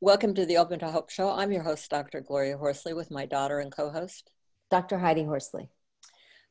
[0.00, 1.28] Welcome to the Open to Hope Show.
[1.28, 2.20] I'm your host, Dr.
[2.20, 4.30] Gloria Horsley, with my daughter and co host,
[4.70, 4.96] Dr.
[4.96, 5.70] Heidi Horsley.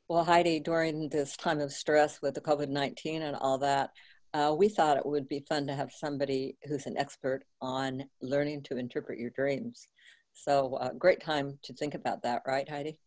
[0.10, 3.92] Well, Heidi, during this time of stress with the COVID 19 and all that,
[4.34, 8.64] uh, we thought it would be fun to have somebody who's an expert on learning
[8.64, 9.88] to interpret your dreams.
[10.34, 13.00] So, uh, great time to think about that, right, Heidi?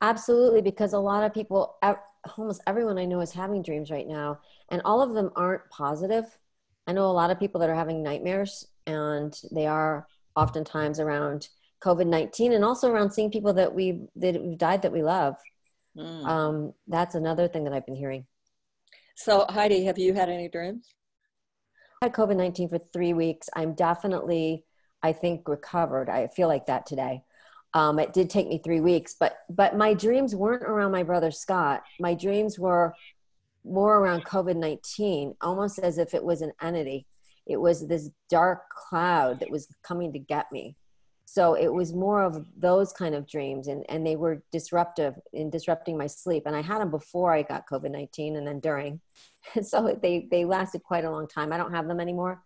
[0.00, 1.76] Absolutely, because a lot of people,
[2.38, 4.38] almost everyone I know is having dreams right now,
[4.70, 6.38] and all of them aren't positive.
[6.88, 11.48] I know a lot of people that are having nightmares and they are oftentimes around
[11.84, 15.36] COVID nineteen, and also around seeing people that we that have died that we love.
[15.96, 16.26] Mm.
[16.26, 18.26] Um, that's another thing that I've been hearing.
[19.14, 20.94] So Heidi, have you had any dreams?
[22.02, 23.48] I had COVID nineteen for three weeks.
[23.54, 24.64] I'm definitely,
[25.02, 26.08] I think, recovered.
[26.08, 27.22] I feel like that today.
[27.74, 31.30] Um, it did take me three weeks, but but my dreams weren't around my brother
[31.30, 31.82] Scott.
[32.00, 32.94] My dreams were
[33.68, 37.06] more around COVID nineteen, almost as if it was an entity.
[37.46, 40.76] It was this dark cloud that was coming to get me.
[41.30, 45.50] So it was more of those kind of dreams and, and they were disruptive in
[45.50, 46.44] disrupting my sleep.
[46.46, 49.00] And i had them before i got covid-19 and then during.
[49.62, 51.52] So they they lasted quite a long time.
[51.52, 52.42] I don't have them anymore.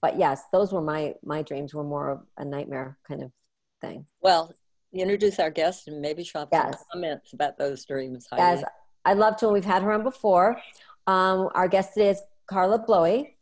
[0.00, 3.32] But yes those were my my dreams were more of a nightmare kind of
[3.80, 4.06] thing.
[4.20, 4.54] Well
[4.92, 6.70] introduce our guest and maybe have yes.
[6.70, 8.64] some comments about those dreams yes
[9.04, 10.60] i'd love to we've had her on before
[11.06, 13.34] um, our guest today is carla Blowey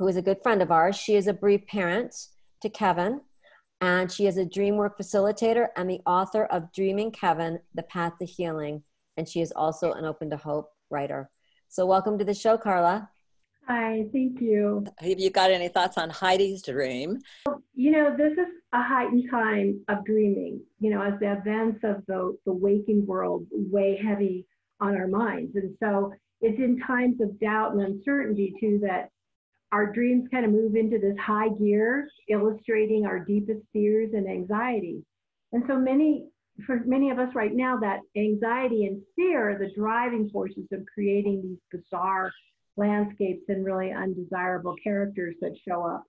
[0.00, 0.96] who is a good friend of ours.
[0.96, 2.28] She is a bereaved parent
[2.62, 3.20] to Kevin,
[3.82, 8.14] and she is a dream work facilitator and the author of Dreaming Kevin, The Path
[8.20, 8.82] to Healing.
[9.18, 11.28] And she is also an Open to Hope writer.
[11.68, 13.10] So, welcome to the show, Carla.
[13.68, 14.86] Hi, thank you.
[15.00, 17.18] Have you got any thoughts on Heidi's dream?
[17.74, 22.06] You know, this is a heightened time of dreaming, you know, as the events of
[22.06, 24.46] the, the waking world weigh heavy
[24.80, 25.54] on our minds.
[25.56, 29.10] And so it's in times of doubt and uncertainty, too, that
[29.72, 35.02] our dreams kind of move into this high gear, illustrating our deepest fears and anxieties.
[35.52, 36.26] And so many,
[36.66, 40.80] for many of us right now, that anxiety and fear are the driving forces of
[40.92, 42.32] creating these bizarre
[42.76, 46.04] landscapes and really undesirable characters that show up.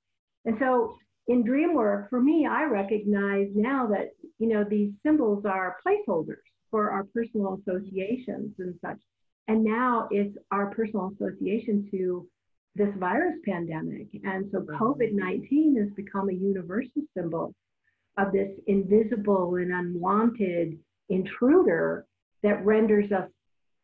[0.46, 0.96] And so
[1.28, 6.42] in dream work, for me, I recognize now that, you know, these symbols are placeholders
[6.72, 8.98] for our personal associations and such.
[9.48, 12.28] And now it's our personal association to
[12.76, 14.08] this virus pandemic.
[14.24, 14.62] And so.
[14.62, 17.54] COVID 19 has become a universal symbol
[18.18, 22.06] of this invisible and unwanted intruder
[22.44, 23.30] that renders us,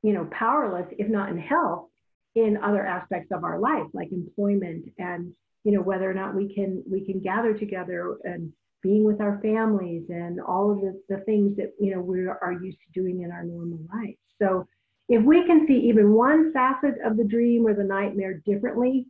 [0.03, 1.89] you know, powerless, if not in health,
[2.35, 5.33] in other aspects of our life, like employment and,
[5.63, 9.39] you know, whether or not we can we can gather together and being with our
[9.41, 13.21] families and all of the, the things that, you know, we are used to doing
[13.21, 14.15] in our normal life.
[14.39, 14.67] So
[15.09, 19.07] if we can see even one facet of the dream or the nightmare differently,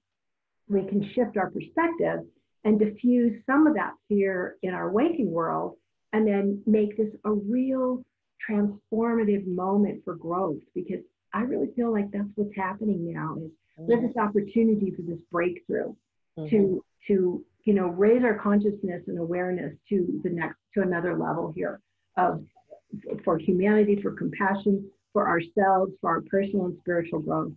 [0.68, 2.26] we can shift our perspective
[2.64, 5.76] and diffuse some of that fear in our waking world
[6.14, 8.04] and then make this a real
[8.50, 11.00] transformative moment for growth because
[11.34, 13.88] I really feel like that's what's happening now is mm-hmm.
[13.88, 15.94] there's this opportunity for this breakthrough
[16.38, 16.50] mm-hmm.
[16.50, 21.54] to to you know raise our consciousness and awareness to the next to another level
[21.56, 21.82] here
[22.18, 22.44] of
[23.24, 27.52] for humanity for compassion for ourselves, for our personal and spiritual growth.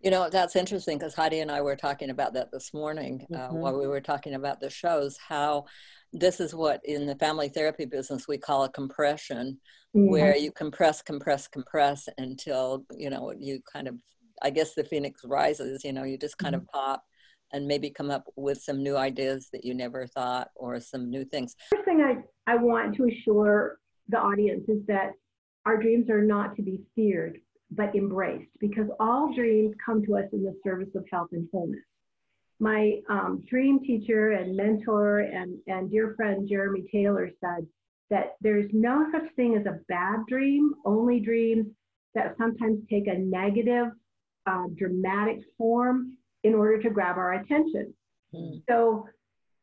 [0.00, 3.38] You know, that's interesting because Heidi and I were talking about that this morning uh,
[3.38, 3.56] mm-hmm.
[3.56, 5.66] while we were talking about the shows, how
[6.12, 9.58] this is what in the family therapy business we call a compression,
[9.96, 10.10] mm-hmm.
[10.10, 13.94] where you compress, compress, compress until, you know, you kind of,
[14.42, 16.64] I guess the phoenix rises, you know, you just kind mm-hmm.
[16.64, 17.04] of pop
[17.52, 21.24] and maybe come up with some new ideas that you never thought or some new
[21.24, 21.54] things.
[21.70, 25.12] First thing I, I want to assure the audience is that
[25.66, 27.38] our dreams are not to be feared,
[27.70, 31.80] but embraced because all dreams come to us in the service of health and wholeness.
[32.58, 37.66] My um, dream teacher and mentor and, and dear friend Jeremy Taylor said
[38.10, 41.66] that there's no such thing as a bad dream, only dreams
[42.14, 43.86] that sometimes take a negative,
[44.46, 47.94] uh, dramatic form in order to grab our attention.
[48.34, 48.62] Mm.
[48.68, 49.08] So,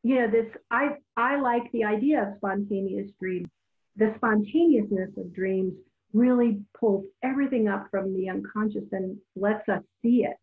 [0.03, 3.47] you know, this I I like the idea of spontaneous dreams.
[3.95, 5.73] The spontaneousness of dreams
[6.13, 10.37] really pulls everything up from the unconscious and lets us see it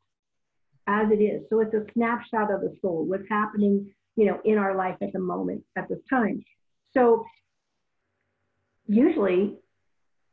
[0.87, 1.43] as it is.
[1.49, 5.13] So it's a snapshot of the soul, what's happening, you know, in our life at
[5.13, 6.45] the moment, at this time.
[6.93, 7.25] So
[8.87, 9.57] usually,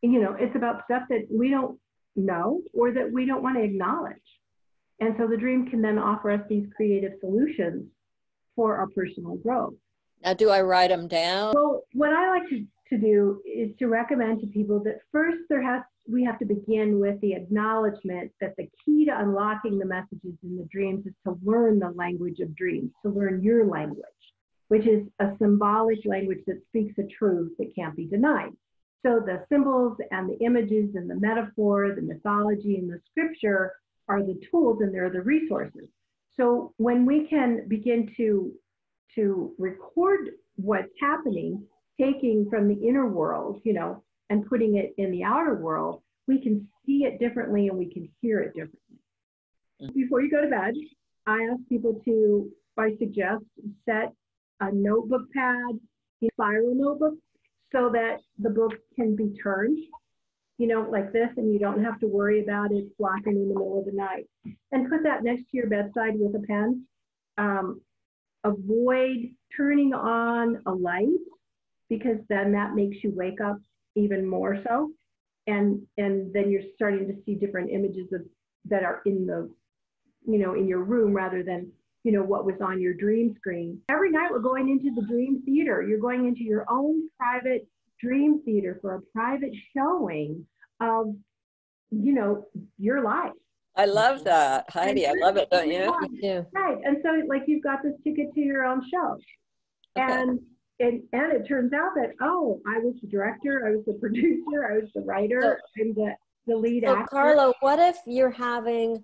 [0.01, 1.79] you know, it's about stuff that we don't
[2.15, 4.17] know or that we don't want to acknowledge.
[5.01, 7.87] And so the dream can then offer us these creative solutions
[8.55, 9.73] for our personal growth.
[10.23, 11.53] Now, do I write them down?
[11.55, 15.63] Well, what I like to, to do is to recommend to people that first there
[15.63, 20.33] has we have to begin with the acknowledgement that the key to unlocking the messages
[20.43, 24.03] in the dreams is to learn the language of dreams, to learn your language,
[24.69, 28.51] which is a symbolic language that speaks a truth that can't be denied.
[29.05, 33.73] So the symbols and the images and the metaphor, the mythology and the scripture
[34.11, 35.87] are the tools and they're the resources.
[36.37, 38.51] So when we can begin to,
[39.15, 41.63] to record what's happening,
[41.99, 46.41] taking from the inner world, you know, and putting it in the outer world, we
[46.41, 48.99] can see it differently and we can hear it differently.
[49.81, 49.99] Mm-hmm.
[50.01, 50.73] Before you go to bed,
[51.25, 53.43] I ask people to, I suggest,
[53.85, 54.13] set
[54.59, 55.79] a notebook pad,
[56.23, 57.15] a spiral notebook,
[57.71, 59.77] so that the book can be turned,
[60.61, 63.55] you know, like this, and you don't have to worry about it flopping in the
[63.55, 64.29] middle of the night.
[64.71, 66.85] And put that next to your bedside with a pen.
[67.39, 67.81] Um,
[68.43, 71.07] avoid turning on a light
[71.89, 73.57] because then that makes you wake up
[73.95, 74.91] even more so.
[75.47, 78.21] And, and then you're starting to see different images of
[78.65, 79.49] that are in the,
[80.27, 81.71] you know, in your room rather than,
[82.03, 83.81] you know, what was on your dream screen.
[83.89, 85.81] Every night we're going into the dream theater.
[85.81, 87.67] You're going into your own private
[87.99, 90.45] dream theater for a private showing
[90.81, 91.15] of,
[91.91, 92.45] you know,
[92.77, 93.31] your life.
[93.77, 95.07] I love that, Heidi.
[95.07, 95.93] I love it, don't you?
[96.11, 96.41] Yeah.
[96.53, 96.77] Right.
[96.83, 99.17] And so, like, you've got this ticket to your own show.
[99.97, 100.13] Okay.
[100.13, 100.39] And
[100.81, 104.67] and, and it turns out that oh i was the director i was the producer
[104.71, 106.15] i was the writer so, i'm the,
[106.47, 107.07] the lead so actor.
[107.07, 109.03] carla what if you're having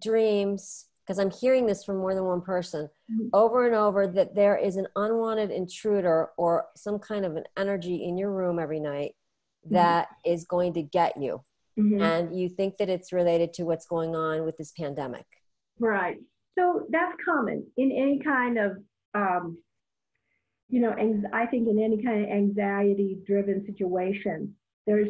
[0.00, 3.28] dreams because i'm hearing this from more than one person mm-hmm.
[3.32, 8.04] over and over that there is an unwanted intruder or some kind of an energy
[8.04, 9.14] in your room every night.
[9.68, 10.32] That mm-hmm.
[10.32, 11.42] is going to get you
[11.78, 12.00] mm-hmm.
[12.00, 15.26] and you think that it's related to what's going on with this pandemic
[15.78, 16.16] right
[16.58, 18.76] so that's common in any kind of
[19.14, 19.58] um,
[20.70, 20.94] you know,
[21.32, 24.54] I think in any kind of anxiety driven situation,
[24.86, 25.08] there's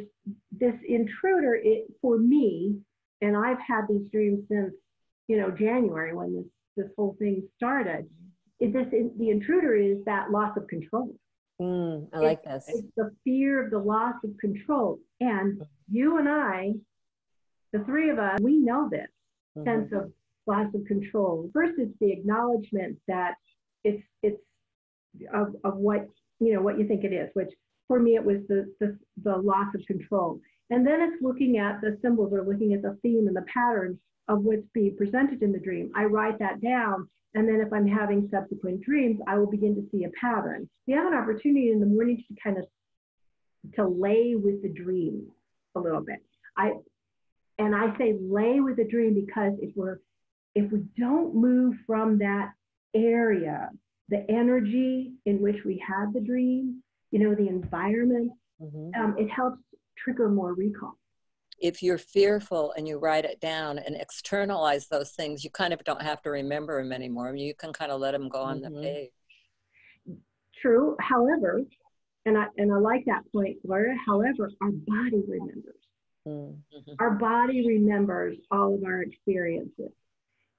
[0.51, 2.79] this intruder it, for me,
[3.21, 4.73] and I've had these dreams since,
[5.29, 8.09] you know, January when this, this whole thing started.
[8.59, 11.15] Is this the intruder is that loss of control.
[11.61, 12.65] Mm, I like this.
[12.69, 14.99] It's the fear of the loss of control.
[15.21, 16.73] And you and I,
[17.73, 19.09] the three of us, we know this
[19.57, 19.69] mm-hmm.
[19.69, 20.13] sense of
[20.47, 21.51] loss of control.
[21.53, 23.35] versus the acknowledgement that
[23.85, 24.41] it's it's
[25.33, 26.09] of, of what
[26.39, 27.51] you know what you think it is which
[27.89, 30.41] for me it was the, the the loss of control
[30.71, 33.99] and then it's looking at the symbols or looking at the theme and the pattern
[34.29, 37.87] of what's being presented in the dream i write that down and then if i'm
[37.87, 41.81] having subsequent dreams i will begin to see a pattern we have an opportunity in
[41.81, 42.65] the morning to kind of
[43.75, 45.27] to lay with the dream
[45.77, 46.23] a little bit
[46.57, 46.73] i
[47.59, 50.01] and i say lay with the dream because if we're
[50.55, 52.51] if we don't move from that
[52.95, 53.71] area
[54.11, 59.01] the energy in which we had the dream, you know, the environment, mm-hmm.
[59.01, 59.63] um, it helps
[59.97, 60.99] trigger more recall.
[61.61, 65.85] If you're fearful and you write it down and externalize those things, you kind of
[65.85, 67.29] don't have to remember them anymore.
[67.29, 68.75] I mean, you can kind of let them go on mm-hmm.
[68.75, 69.11] the page.
[70.61, 70.97] True.
[71.01, 71.61] However,
[72.27, 73.95] and I and I like that point, Gloria.
[74.07, 75.75] However, our body remembers.
[76.29, 76.93] Mm-hmm.
[76.99, 79.93] Our body remembers all of our experiences.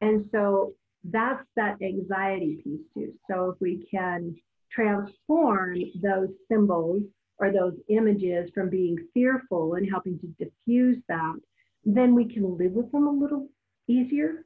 [0.02, 3.14] And so that's that anxiety piece too.
[3.30, 4.36] So if we can
[4.72, 7.04] transform those symbols
[7.42, 11.36] or those images from being fearful and helping to diffuse that,
[11.84, 13.50] then we can live with them a little
[13.88, 14.46] easier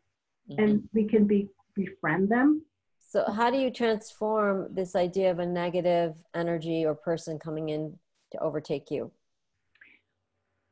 [0.49, 0.63] mm-hmm.
[0.63, 2.63] and we can be befriend them.
[3.07, 7.97] So how do you transform this idea of a negative energy or person coming in
[8.31, 9.11] to overtake you?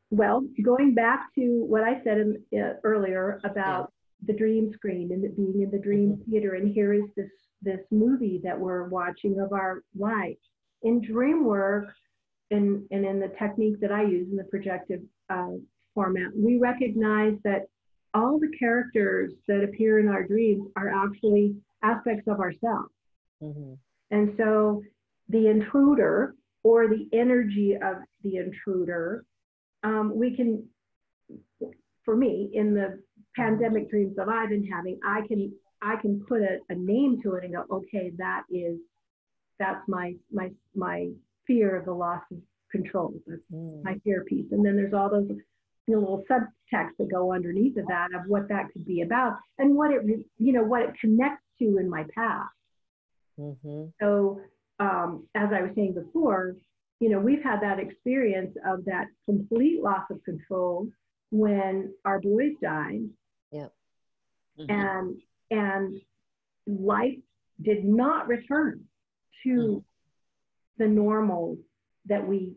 [0.09, 3.91] Well, going back to what I said in, uh, earlier about
[4.25, 6.31] the dream screen and being in the dream mm-hmm.
[6.31, 6.55] theater.
[6.55, 7.29] And here is this
[7.61, 10.37] this movie that we're watching of our life.
[10.81, 11.93] In dream work
[12.51, 15.53] and, and in the technique that I use in the projective uh,
[15.93, 17.67] format, we recognize that
[18.13, 22.91] all the characters that appear in our dreams are actually aspects of ourselves.
[23.41, 23.73] Mm-hmm.
[24.11, 24.83] And so
[25.29, 29.25] the intruder or the energy of the intruder,
[29.83, 30.67] um, we can,
[32.05, 33.01] for me, in the
[33.35, 37.33] pandemic dreams that I've been having, I can I can put a, a name to
[37.33, 38.77] it and go, okay, that is
[39.59, 41.09] that's my my my
[41.47, 42.37] fear of the loss of
[42.71, 43.13] control.
[43.27, 43.83] That's mm.
[43.83, 44.51] my fear piece.
[44.51, 45.29] And then there's all those
[45.87, 49.37] you know, little subtext that go underneath of that of what that could be about
[49.57, 50.01] and what it
[50.37, 52.49] you know what it connects to in my past.
[53.39, 53.85] Mm-hmm.
[54.01, 54.39] So
[54.79, 56.55] um, as I was saying before,
[56.99, 60.87] you know, we've had that experience of that complete loss of control
[61.31, 63.01] when our boys died.
[63.51, 63.67] Yeah.
[64.59, 64.71] Mm-hmm.
[64.71, 65.21] And
[65.51, 66.01] and
[66.65, 67.17] life
[67.61, 68.85] did not return
[69.43, 69.77] to mm-hmm.
[70.77, 71.57] The normal
[72.05, 72.55] that we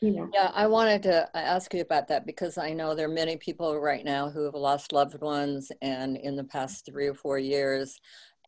[0.00, 0.28] you know.
[0.34, 3.78] Yeah, I wanted to ask you about that because I know there are many people
[3.80, 7.98] right now who have lost loved ones and in the past three or four years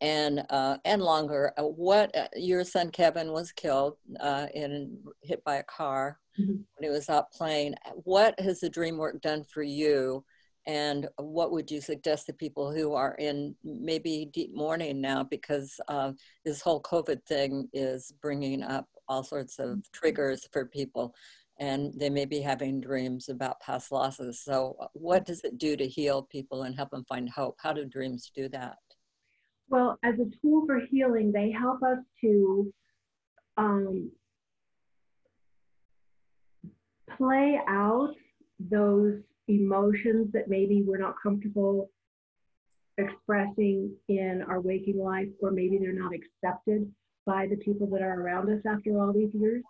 [0.01, 1.53] and uh, and longer.
[1.57, 6.51] Uh, what uh, your son Kevin was killed uh, in hit by a car mm-hmm.
[6.51, 7.75] when he was out playing.
[8.03, 10.23] What has the dream work done for you?
[10.67, 15.79] And what would you suggest to people who are in maybe deep mourning now because
[15.87, 16.11] uh,
[16.43, 19.79] this whole COVID thing is bringing up all sorts of mm-hmm.
[19.93, 21.15] triggers for people,
[21.57, 24.43] and they may be having dreams about past losses.
[24.43, 27.55] So, uh, what does it do to heal people and help them find hope?
[27.61, 28.75] How do dreams do that?
[29.69, 32.73] Well, as a tool for healing, they help us to
[33.55, 34.11] um,
[37.17, 38.13] play out
[38.59, 41.89] those emotions that maybe we're not comfortable
[42.97, 46.91] expressing in our waking life, or maybe they're not accepted
[47.25, 49.63] by the people that are around us after all these years.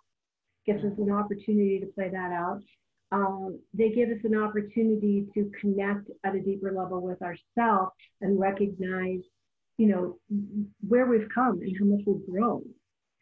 [0.66, 2.62] Gives us an opportunity to play that out.
[3.10, 8.38] Um, they give us an opportunity to connect at a deeper level with ourselves and
[8.38, 9.20] recognize
[9.78, 10.18] you know,
[10.86, 12.64] where we've come and how much we've grown.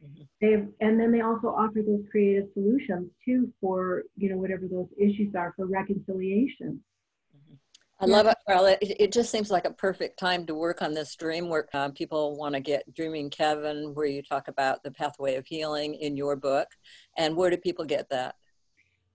[0.05, 0.23] Mm-hmm.
[0.41, 4.88] They've, and then they also offer those creative solutions too for, you know, whatever those
[4.99, 6.83] issues are for reconciliation.
[7.35, 7.55] Mm-hmm.
[8.00, 8.73] I love it, Carla.
[8.83, 11.75] It, it, just seems like a perfect time to work on this dream work.
[11.75, 15.95] Um, people want to get Dreaming Kevin, where you talk about the pathway of healing
[15.95, 16.69] in your book.
[17.17, 18.35] And where do people get that?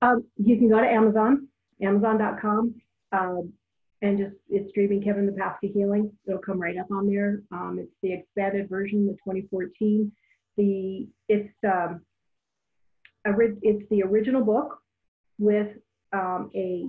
[0.02, 1.48] Um, you can go to Amazon,
[1.82, 2.74] amazon.com.
[3.12, 3.54] Um,
[4.02, 6.12] and just it's Dreaming Kevin the Path to Healing.
[6.28, 7.44] It'll come right up on there.
[7.52, 10.12] Um, it's the expanded version, the 2014.
[10.58, 12.02] The it's um,
[13.26, 14.80] it's the original book
[15.40, 15.68] with
[16.14, 16.86] um, a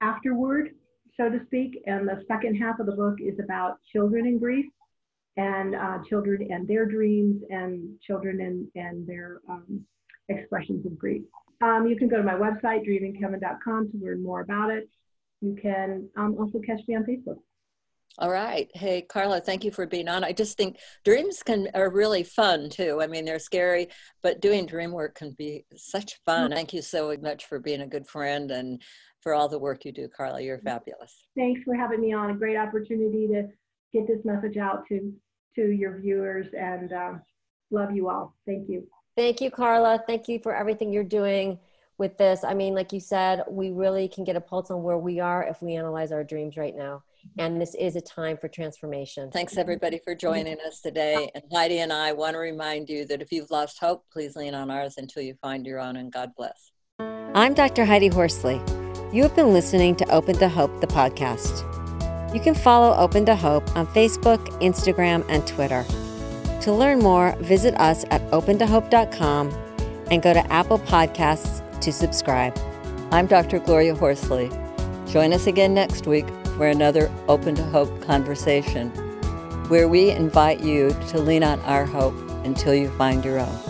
[0.00, 0.70] afterword,
[1.16, 4.66] so to speak, and the second half of the book is about children in grief
[5.36, 9.84] and uh, children and their dreams and children and and their um,
[10.28, 11.22] expressions of grief.
[11.62, 14.88] Um, you can go to my website, dreamingkevin.com, to learn more about it
[15.44, 17.38] you can um, also catch me on Facebook.
[18.18, 18.70] All right.
[18.74, 20.22] Hey, Carla, thank you for being on.
[20.22, 23.00] I just think dreams can are really fun too.
[23.02, 23.88] I mean, they're scary,
[24.22, 26.44] but doing dream work can be such fun.
[26.44, 26.54] Mm-hmm.
[26.54, 28.80] Thank you so much for being a good friend and
[29.20, 30.40] for all the work you do, Carla.
[30.40, 30.68] You're mm-hmm.
[30.68, 31.26] fabulous.
[31.36, 32.30] Thanks for having me on.
[32.30, 33.48] A great opportunity to
[33.92, 35.12] get this message out to
[35.56, 37.22] to your viewers and um,
[37.72, 38.36] love you all.
[38.46, 38.86] Thank you.
[39.16, 40.02] Thank you, Carla.
[40.06, 41.58] Thank you for everything you're doing
[41.98, 42.44] with this.
[42.44, 45.44] I mean, like you said, we really can get a pulse on where we are
[45.44, 47.02] if we analyze our dreams right now.
[47.38, 49.30] And this is a time for transformation.
[49.30, 51.30] Thanks, everybody, for joining us today.
[51.34, 54.54] And Heidi and I want to remind you that if you've lost hope, please lean
[54.54, 56.70] on ours until you find your own, and God bless.
[56.98, 57.84] I'm Dr.
[57.84, 58.60] Heidi Horsley.
[59.12, 61.64] You have been listening to Open to Hope, the podcast.
[62.32, 65.84] You can follow Open to Hope on Facebook, Instagram, and Twitter.
[66.62, 69.50] To learn more, visit us at opentohope.com
[70.10, 72.56] and go to Apple Podcasts to subscribe.
[73.10, 73.58] I'm Dr.
[73.58, 74.50] Gloria Horsley.
[75.08, 78.90] Join us again next week for another Open to Hope conversation,
[79.68, 83.63] where we invite you to lean on our hope until you find your own.